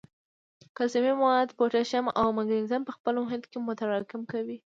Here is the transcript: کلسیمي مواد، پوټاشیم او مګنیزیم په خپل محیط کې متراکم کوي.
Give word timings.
کلسیمي 0.77 1.13
مواد، 1.21 1.55
پوټاشیم 1.57 2.05
او 2.21 2.25
مګنیزیم 2.37 2.81
په 2.85 2.93
خپل 2.97 3.13
محیط 3.23 3.43
کې 3.51 3.57
متراکم 3.67 4.21
کوي. 4.31 4.57